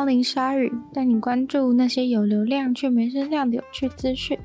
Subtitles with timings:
[0.00, 4.38] 光临鲨语，带你关注那些有流量却没声量的有趣资讯。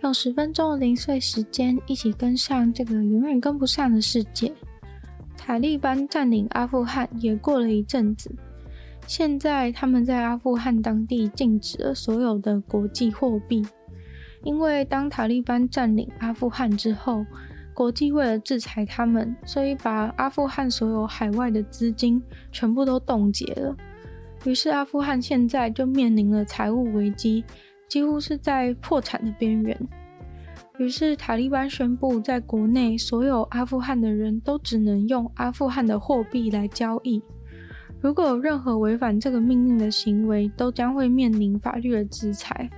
[0.00, 4.50] 用十分钟的零碎时间，一起跟上这个永远跟不上的世界。
[5.36, 8.34] 塔利班占领阿富汗也过了一阵子，
[9.06, 13.62] 现在他们在阿富汗当地禁止了所有的国际货币，
[14.42, 17.26] 因为当塔利班占领阿富汗之后，
[17.74, 23.76] 国际为了制裁他们，所以把阿富汗所有海外的资金全部都冻结了。
[24.44, 27.44] 于是阿富汗现在就面临了财务危机，
[27.88, 29.88] 几乎是在破产的边缘。
[30.78, 37.22] 于是塔利班宣布，在国内所有阿富汗的人都只能用阿富汗的货币来交易。
[38.00, 42.68] 如果有任何违反这个命令的行为，都将会面临法律的制裁。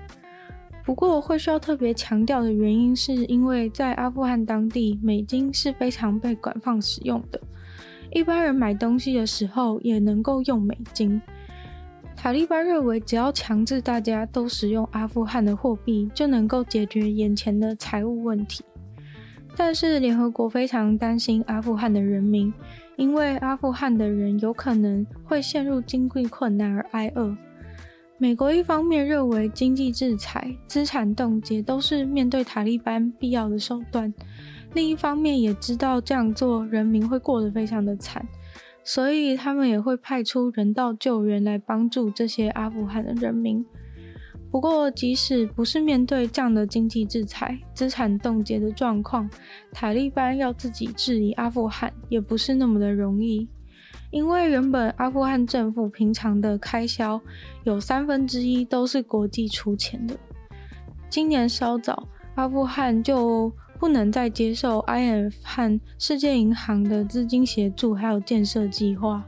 [0.84, 7.40] 不过会需要特别强调的原因，是因为在阿富汗当地，美金是非常被广泛使用的，
[8.12, 11.20] 一般人买东西的时候也能够用美金。
[12.16, 18.64] 塔利班认为，只要强制大家都使用阿富汗的货币，就能够解决眼前的财务问题。
[19.56, 22.52] 但是，联合国非常担心阿富汗的人民，
[22.96, 27.36] 因为阿富汗的人有可能会陷入经济困难而挨饿。
[28.18, 34.12] 美国一方面认为经济制裁、资产冻结都是面对塔利班必要的手段，
[34.72, 38.26] 另一方面也知道这样做人民会过得非常的惨。
[38.86, 43.66] 所以他们也会派出人道救援来帮助这些阿富汗的人民。
[44.48, 49.28] 不过，即使不是面对这样的经济制裁、资产冻结的状况，
[49.72, 53.48] 塔利班要自己治理阿富汗也不是那么的容易。
[54.12, 57.20] 因为原本阿富汗政府平常的开销
[57.64, 60.16] 有三分之一都是国际出钱的。
[61.10, 69.24] 今年稍早，阿富汗就不能再接受 IMF 和世界银行的资金协助，还有建设计划。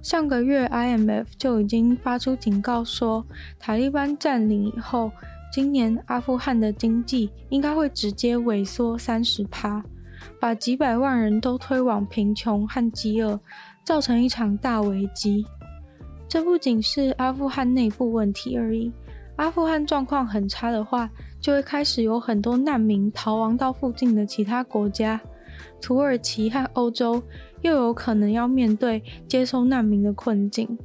[0.00, 3.26] 上个月，IMF 就已经发出警告说，
[3.58, 5.10] 塔利班占领以后，
[5.52, 9.82] 今年阿富汗的经济应该会直接萎缩三十趴，
[10.40, 13.40] 把几百万人都推往贫穷和饥饿，
[13.82, 15.44] 造成一场大危机。
[16.28, 18.92] 这不仅是阿富汗内部问题而已，
[19.36, 21.10] 阿富汗状况很差的话，
[21.40, 25.20] 就会开始有很多难民逃亡到附近的其他国家，
[25.80, 27.22] 土耳其和欧洲
[27.62, 30.78] 又有可能要面对接收难民的困境。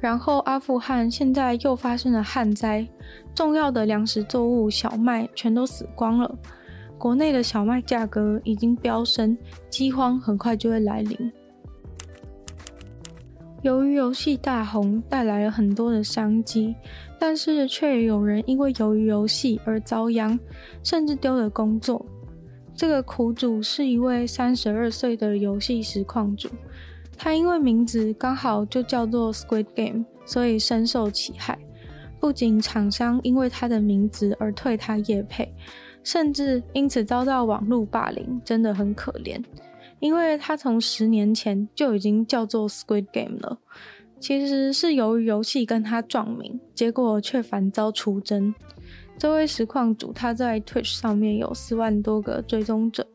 [0.00, 2.84] 然后阿富汗现在又发生了旱灾，
[3.34, 6.34] 重要的粮食作物小麦全都死光了，
[6.98, 9.38] 国内的小麦价格已经飙升，
[9.70, 11.32] 饥荒很快就会来临。
[13.62, 16.74] 由于游戏大红，带来了很多的商机。
[17.18, 20.36] 但是却有人因为由于游戏而遭殃，
[20.82, 22.04] 甚至丢了工作。
[22.74, 26.48] 这个苦主是一位三十二岁的游戏实况主，
[27.16, 31.56] 他因为名字刚好就叫做 Squid Game，所以深受其害。
[32.18, 35.54] 不仅厂商因为他的名字而退他业配，
[36.02, 39.40] 甚至因此遭到网络霸凌，真的很可怜。
[40.02, 43.60] 因为他从十年前就已经叫做 Squid Game 了。
[44.18, 48.52] 其实是由于游戏跟他撞名，结果却反遭出征。
[49.16, 53.06] 这位实况主他在 Twitch 上面有四万多个追踪者，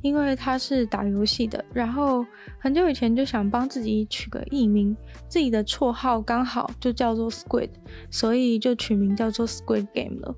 [0.00, 2.24] 因为他是打游戏的，然后
[2.58, 4.96] 很久以前就想帮自己取个艺名，
[5.28, 7.68] 自己的绰号刚好就叫做 Squid，
[8.10, 10.34] 所以就取名叫做 Squid Game 了。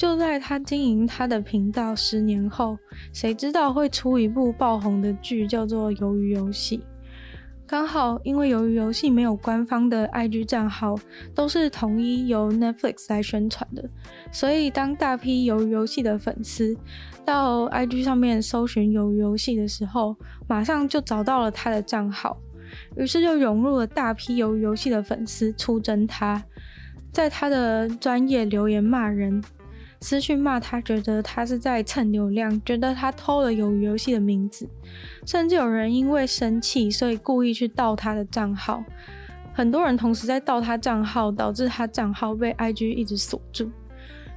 [0.00, 2.78] 就在他经营他的频道十年后，
[3.12, 6.78] 谁知道会出一部爆红的剧，叫做《鱿鱼游戏》。
[7.66, 10.94] 刚好因为鱿鱼游戏没有官方的 IG 账号，
[11.34, 13.86] 都是统一由 Netflix 来宣传的，
[14.32, 16.74] 所以当大批鱿鱼游戏的粉丝
[17.22, 20.16] 到 IG 上面搜寻鱿鱼游戏的时候，
[20.48, 22.38] 马上就找到了他的账号，
[22.96, 26.42] 于是就涌入了大批鱿鱼游戏的粉丝出征他，
[27.12, 29.44] 在他的专业留言骂人。
[30.00, 34.66] 私讯骂他，觉得他是在蹭流量，觉得他偷了有游戏的名字，
[35.26, 38.82] 甚至有人因为生气，所以故意去盗他的账号。
[39.52, 43.70] 很多人同时在盗他账号，导致他账号被 IG 一直锁住。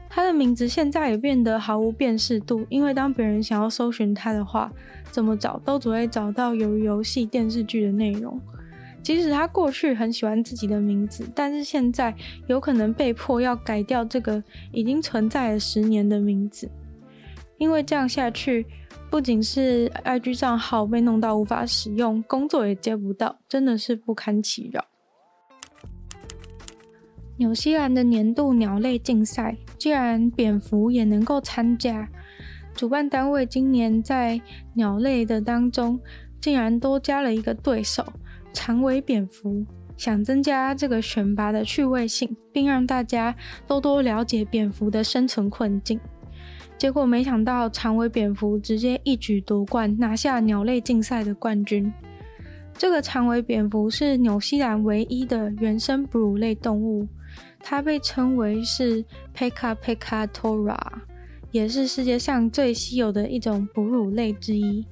[0.09, 4.71] 他的名字现在也变得毫无辨识度，因为当别人想要搜寻他的话，
[5.11, 8.39] 怎么找都只会找到有游戏电视剧的内容。
[9.03, 12.15] 即使他过去很喜欢自己的名字，但是现在
[12.47, 14.41] 有可能被迫要改掉这个
[14.71, 16.71] 已经存在了十年的名字，
[17.57, 18.65] 因为这样下去，
[19.11, 24.85] 不仅是 IG 账号被弄到无法使用，工作也接不到，真的是不堪其扰。
[27.35, 32.07] 纽西兰的年度鸟类竞赛，既然蝙蝠也能够参加，
[32.73, 34.39] 主办单位今年在
[34.75, 35.99] 鸟类的当中
[36.39, 38.05] 竟然多加了一个对手——
[38.53, 39.65] 长尾蝙蝠，
[39.97, 43.35] 想增加这个选拔的趣味性，并让大家
[43.67, 45.99] 多多了解蝙蝠的生存困境。
[46.77, 51.91] 结果没想到，长尾蝙蝠直接一举夺冠，拿下鸟类竞赛的冠军。
[52.77, 57.07] 这个长尾蝙蝠是纽西兰唯一的原生哺乳类动物。
[57.59, 60.77] 它被称为是 Peka Peka Tora，
[61.51, 64.85] 也是世界上最稀有的一种哺乳类之一。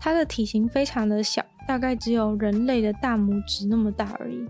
[0.00, 4.46] 它的体型非常的小，大概只有人类的大拇指那么大而已。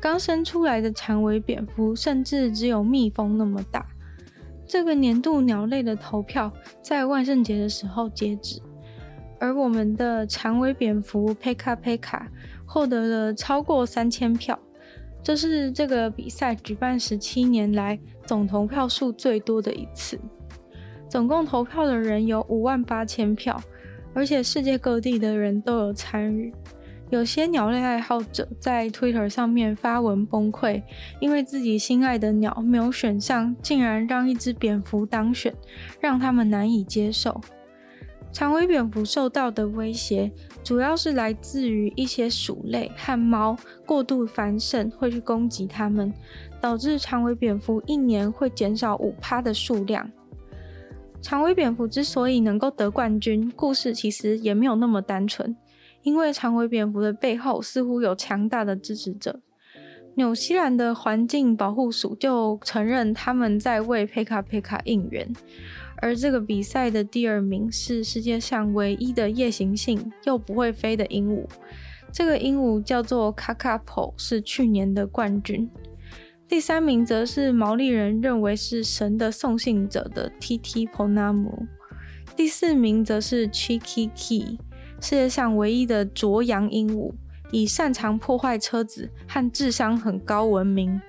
[0.00, 3.86] 刚生出来的长尾蝙蝠甚至只有蜜蜂那么大。
[4.66, 6.50] 这个年度鸟类的投票
[6.82, 8.60] 在万圣节的时候截止，
[9.38, 12.22] 而我们的长尾蝙蝠 Peka Peka
[12.64, 14.58] 获得了超过三千票。
[15.22, 17.96] 这是这个比赛举办十七年来
[18.26, 20.18] 总投票数最多的一次，
[21.08, 23.62] 总共投票的人有五万八千票，
[24.14, 26.52] 而且世界各地的人都有参与。
[27.10, 30.82] 有些鸟类爱好者在 Twitter 上面发文崩溃，
[31.20, 35.54] 因为自己心爱的鸟没有选上，竟然让一只蝙蝠当选，
[36.00, 37.38] 让他们难以接受。
[38.32, 40.32] 长尾蝙蝠受到的威胁，
[40.64, 43.54] 主要是来自于一些鼠类和猫
[43.84, 46.10] 过度繁盛，会去攻击它们，
[46.58, 50.10] 导致长尾蝙蝠一年会减少五趴的数量。
[51.22, 55.56] 长尾蝙蝠之所以能够得冠军，故事其实也没有那么单纯，
[56.02, 59.40] 因为长尾蝙蝠的背后似乎有强大的支持者。
[60.16, 65.32] 纽西兰的环境保护署就承认他们在为佩卡佩卡应援。
[65.98, 71.46] 而这个比赛的第二名是世界上唯一的夜行性又不会飞的鹦鹉，
[72.12, 75.70] 这个鹦鹉叫做卡卡普，是去年的冠军。
[76.52, 81.66] 第三名则是毛利人认为是神的送信者的 TT Ponamu，
[82.36, 84.58] 第四名则是 Chikiki，
[85.00, 87.14] 世界上唯一的啄羊鹦鹉，
[87.52, 91.00] 以擅长破坏车子和智商很高闻名。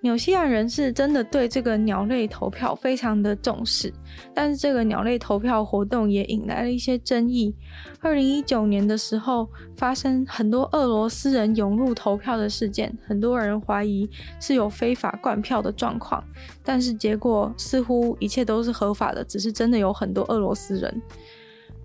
[0.00, 3.92] 纽西兰人是真的对这个鸟类投票非常的重视，
[4.32, 7.52] 但是这个鸟类投票活动也引来了一些争议。
[8.00, 14.08] 二零一九年的时候，发生很多俄罗斯人涌入投票的事件，很多人怀疑
[14.38, 16.22] 是有非法灌票的状况，
[16.62, 21.02] 但是结果似乎一切都是合法的，只是真的有很多俄罗斯人。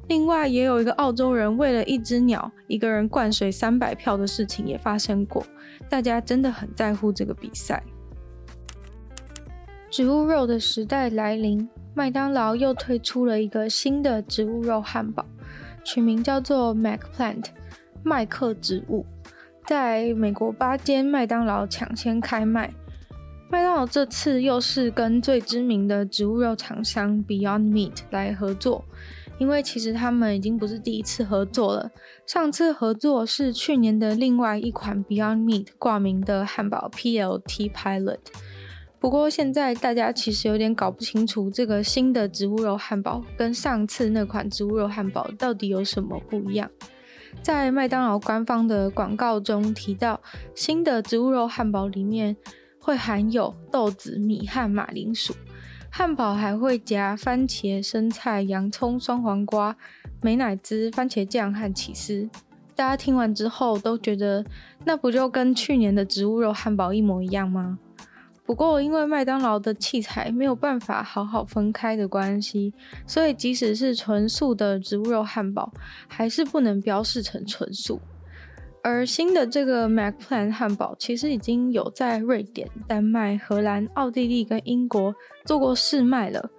[0.08, 5.44] 另外，也有一个澳洲人为了一只鸟，一个人灌水三百票的事情也发生过，
[5.90, 7.82] 大家真的很在乎这个比赛。
[9.94, 15.24] 植物肉的时代来临，麦当劳又推出了一个新的植物肉汉堡，
[15.84, 17.46] 取名叫做 MacPlant，
[18.02, 19.06] 麦克植物，
[19.68, 22.74] 在美国八间麦当劳抢先开卖。
[23.52, 28.84] 麦当劳这次又是跟最知名的植物肉厂商 Beyond Meat 来合作，
[29.38, 31.92] 因为其实他们已经不是第一次合作了，
[32.26, 38.18] 上次合作是去年的另外一款 Beyond Meat 挂名的汉堡 PLT Pilot。
[39.04, 46.72] 不过现在大家其实有点搞不清楚，这个新的植物肉汉堡跟上次那款植物肉汉堡到底有什么不一样。
[47.42, 50.22] 在麦当劳官方的广告中提到，
[50.56, 52.38] 新的植物肉汉堡里面
[52.80, 55.36] 会含有豆子、米和马铃薯，
[55.90, 59.76] 汉堡还会夹番茄、生菜、洋葱、酸黄瓜、
[60.22, 62.30] 美乃滋、番茄酱和起司。
[62.74, 64.46] 大家听完之后都觉得，
[64.86, 67.78] 那不就跟去年的植物肉汉堡一模一样吗？
[68.46, 72.74] 不过，因为麦当劳的器材没有办法好好分开的关系，
[73.08, 75.72] 所以即使是纯素的植物肉汉堡，
[76.08, 78.00] 还是不能标示成纯素。
[78.84, 86.50] 而新的这个 MacPlant 汉堡，其实已经有在瑞典、丹麦、荷兰、奥地利跟英国做过试卖了。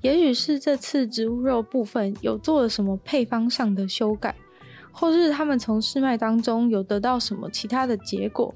[0.00, 4.32] 也许是这次植物肉部分有做了什么配方上的修改，
[4.92, 8.54] 或是他们从试卖当中有得到什么其他的结果。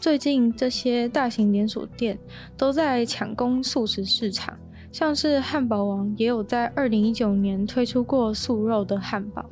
[0.00, 2.16] 最近这些大型连锁店
[2.56, 4.56] 都在抢攻素食市场，
[4.92, 9.44] 像是汉堡王也有在二零一九年推出过素肉的汉堡，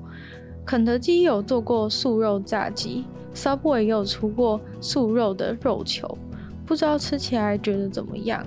[0.64, 6.16] 肯德基有做过素肉炸鸡，Subway 也有出过素肉的肉球，
[6.64, 8.46] 不知道吃起来觉得怎么样？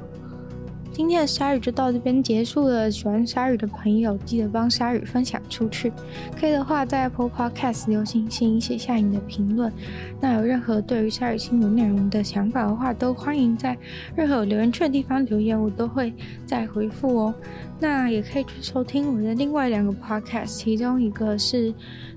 [0.91, 2.91] 今天的鲨鱼就到这边结束了。
[2.91, 5.91] 喜欢鲨鱼的朋友，记得帮鲨鱼分享出去。
[6.37, 9.71] 可以的话，在 Apple Podcast 留星星，写下你的评论。
[10.19, 13.77] 那有任何对于鲨鱼新闻内容的想法的话，都欢迎在
[14.15, 16.13] 任何有留言区的地方留言，我都会
[16.45, 17.33] 再回复哦。
[17.79, 21.73] 那也可以去收听我的另外两个 Podcast，其中一个是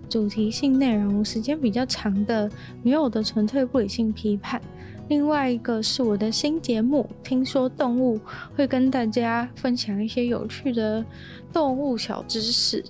[0.08, 2.50] 主题性内容，时间比较长的
[2.82, 4.60] 《女友的纯粹不理性批判》。
[5.08, 8.18] 另外一个是我的新节目，听说动物
[8.56, 11.04] 会跟大家分享一些有趣的
[11.52, 12.82] 动物小知识。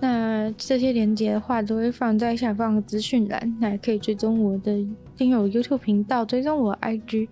[0.00, 3.56] 那这些连接的话，都会放在下方的资讯栏。
[3.60, 4.84] 那也可以追踪我的
[5.16, 7.28] 订阅 YouTube 频道，追踪我 IG。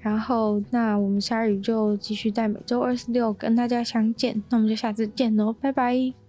[0.00, 4.42] 然后，那我们鲨鱼就继续在每周二四六跟大家相见。
[4.48, 6.25] 那我们就下次见喽，拜拜。